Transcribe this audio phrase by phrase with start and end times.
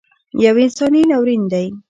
[0.43, 1.67] یو انساني ناورین دی